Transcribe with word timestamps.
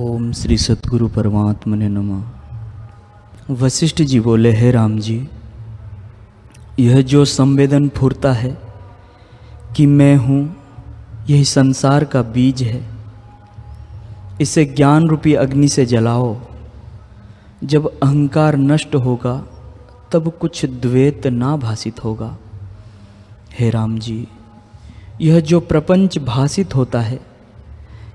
ओम 0.00 0.32
श्री 0.32 0.58
सतगुरु 0.58 1.08
परमात्मा 1.08 1.76
ने 1.76 1.88
नमः। 1.88 2.24
वशिष्ठ 3.50 4.02
जी 4.02 4.20
बोले, 4.20 4.52
हे 4.52 4.70
राम 4.70 4.98
जी, 4.98 5.28
यह 6.80 7.02
जो 7.02 7.24
संवेदन 7.24 7.88
फुरता 7.88 8.32
है 8.32 8.58
कि 9.76 9.86
मैं 9.86 10.16
हूँ, 10.16 10.56
यही 11.30 11.44
संसार 11.44 12.04
का 12.04 12.22
बीज 12.22 12.62
है। 12.62 12.84
इसे 14.40 14.64
ज्ञान 14.64 15.08
रूपी 15.08 15.34
अग्नि 15.34 15.68
से 15.68 15.86
जलाओ। 15.86 16.36
जब 17.64 18.00
अहंकार 18.02 18.56
नष्ट 18.56 18.94
होगा, 18.94 19.46
तब 20.12 20.32
कुछ 20.40 20.64
द्वैत 20.64 21.26
ना 21.26 21.56
भाषित 21.56 22.04
होगा। 22.04 22.36
हे 23.58 23.70
राम 23.70 23.98
जी, 23.98 24.28
यह 25.20 25.40
जो 25.40 25.60
प्रपंच 25.60 26.18
भाषित 26.18 26.74
होता 26.74 27.00
है 27.00 27.29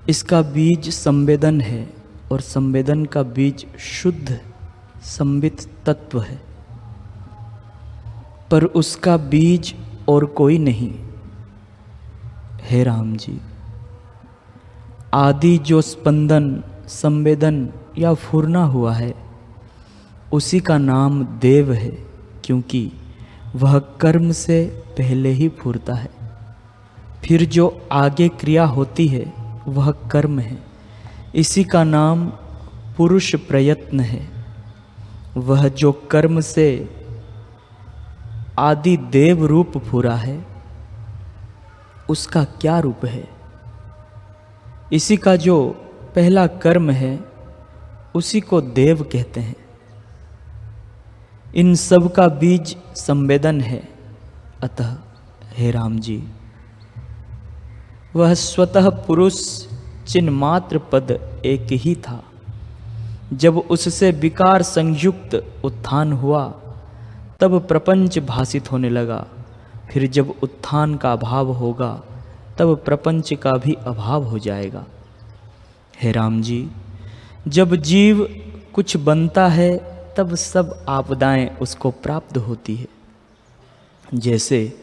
इसका 0.10 0.42
बीज 0.42 0.90
संवेदन 0.90 1.62
है 1.62 1.94
और 2.32 2.42
संवेदन 2.42 3.06
का 3.06 3.24
बीज 3.24 3.66
शुद्ध, 3.80 4.42
संबित 5.04 5.70
तत्व 5.86 6.22
है। 6.22 6.42
पर 8.52 8.64
उसका 8.64 9.18
बीज 9.18 9.76
और 10.10 10.26
कोई 10.26 10.58
नहीं। 10.58 10.94
हे 12.64 12.84
राम 12.84 13.16
जी, 13.16 13.42
आदि 15.14 15.58
जो 15.58 15.82
स्पंदन, 15.82 16.64
संवेदन 16.88 17.70
या 17.98 18.14
फूरना 18.14 18.64
हुआ 18.64 18.94
है, 18.94 19.16
उसी 20.34 20.60
का 20.60 20.78
नाम 20.78 21.26
देव 21.26 21.74
है, 21.74 21.98
क्योंकि 22.44 22.92
वह 23.56 23.80
कर्म 23.80 24.32
से 24.32 24.84
पहले 24.98 25.30
ही 25.30 25.50
फूरता 25.50 25.94
है। 25.94 26.10
फिर 27.24 27.46
जो 27.46 27.88
आगे 27.92 28.30
क्रिया 28.30 28.66
होती 28.66 29.08
है 29.08 29.45
वह 29.68 29.92
कर्म 29.92 30.40
है। 30.40 30.64
इसी 31.36 31.64
का 31.64 31.84
नाम 31.84 32.30
पुरुष 32.98 33.36
प्रयत्न 33.36 34.00
है। 34.00 34.30
वह 35.38 35.68
जो 35.68 35.92
कर्म 35.92 36.40
से 36.40 36.96
आदि 38.60 38.98
देव 38.98 39.46
रूप 39.46 39.78
फूरा 39.78 40.16
है, 40.16 40.46
उसका 42.10 42.44
क्या 42.44 42.80
रूप 42.80 43.06
है? 43.06 43.30
इसी 44.94 45.18
का 45.18 45.36
जो 45.36 45.70
पहला 46.16 46.48
कर्म 46.48 46.92
है, 46.92 47.20
उसी 48.16 48.42
को 48.42 48.62
देव 48.62 49.10
कहते 49.12 49.40
हैं। 49.40 49.56
इन 51.56 51.76
सब 51.76 52.14
का 52.14 52.28
बीज 52.28 52.78
संवेदन 52.96 53.62
है। 53.62 53.90
अतः, 54.64 54.98
हे 55.54 55.72
राम 55.72 56.00
जी 56.00 56.28
वह 58.16 58.34
स्वतः 58.34 58.90
पुरुष 58.90 59.68
चिन्ह 60.08 60.32
मात्र 60.32 60.78
पद 60.78 61.42
एक 61.46 61.68
ही 61.72 61.96
था। 61.96 62.24
जब 63.34 63.58
उससे 63.58 64.12
विकार 64.12 64.62
संयुक्त 64.62 65.46
उत्थान 65.64 66.14
हुआ, 66.14 66.54
तब 67.40 67.68
प्रपंच 67.68 68.20
भाषित 68.20 68.72
होने 68.72 68.90
लगा। 68.90 69.28
फिर 69.92 70.08
जब 70.08 70.34
उत्थान 70.44 70.96
का 70.96 71.12
अभाव 71.12 71.52
होगा, 71.52 72.04
तब 72.58 72.82
प्रपंच 72.86 73.34
का 73.34 73.52
भी 73.52 73.74
अभाव 73.74 74.24
हो 74.24 74.40
जाएगा। 74.40 74.86
हे 76.02 76.12
राम 76.12 76.42
जी, 76.42 76.68
जब 77.48 77.76
जीव 77.76 78.42
कुछ 78.74 78.98
बनता 78.98 79.48
है, 79.48 79.96
तब 80.18 80.36
सब 80.36 80.86
आपदाएँ 80.90 81.58
उसको 81.62 81.92
प्राप्त 81.92 82.38
होती 82.38 82.76
है। 82.76 82.88
जैसे 84.14 84.74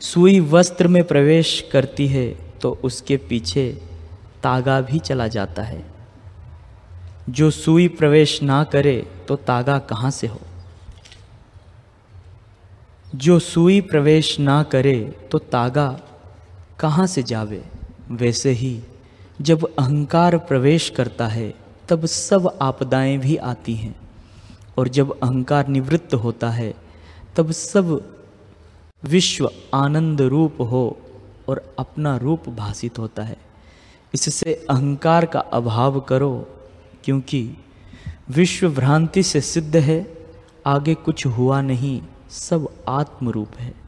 सुई 0.00 0.40
वस्त्र 0.40 0.88
में 0.88 1.04
प्रवेश 1.04 1.68
करती 1.72 2.06
है 2.06 2.43
तो 2.64 2.78
उसके 2.84 3.16
पीछे 3.16 3.82
तागा 4.42 4.80
भी 4.80 4.98
चला 4.98 5.28
जाता 5.28 5.62
है। 5.62 5.84
जो 7.30 7.50
सुई 7.50 7.88
प्रवेश 7.88 8.42
ना 8.42 8.64
करे 8.64 9.10
तो 9.28 9.36
तागा 9.36 9.78
कहाँ 9.78 10.10
से 10.10 10.26
हो? 10.26 10.40
जो 13.14 13.38
सुई 13.38 13.80
प्रवेश 13.80 14.40
ना 14.40 14.62
करे 14.62 15.14
तो 15.32 15.38
तागा 15.38 16.00
कहाँ 16.80 17.06
से 17.06 17.22
जावे? 17.22 17.64
वैसे 18.10 18.50
ही 18.50 18.80
जब 19.40 19.64
अहंकार 19.78 20.38
प्रवेश 20.38 20.90
करता 20.90 21.28
है, 21.28 21.54
तब 21.88 22.06
सब 22.06 22.58
आपदाएँ 22.62 23.18
भी 23.18 23.36
आती 23.36 23.74
हैं। 23.74 23.96
और 24.78 24.88
जब 24.88 25.20
अहंकार 25.20 25.68
निवृत्त 25.68 26.14
होता 26.14 26.50
है, 26.50 26.74
तब 27.36 27.50
सब 27.50 28.14
विश्व 29.04 29.50
आनंद 29.74 30.20
रूप 30.20 30.60
हो। 30.60 30.98
और 31.48 31.74
अपना 31.78 32.16
रूप 32.16 32.48
भाषित 32.48 32.98
होता 32.98 33.22
है। 33.22 33.36
इससे 34.14 34.66
अहंकार 34.70 35.26
का 35.26 35.40
अभाव 35.40 36.00
करो, 36.00 36.48
क्योंकि 37.04 37.56
विश्व 38.30 38.70
भ्रांति 38.70 39.22
से 39.22 39.40
सिद्ध 39.40 39.76
है, 39.76 40.18
आगे 40.66 40.94
कुछ 40.94 41.26
हुआ 41.26 41.60
नहीं, 41.60 42.02
सब 42.30 42.68
आत्मरूप 42.88 43.56
है। 43.58 43.83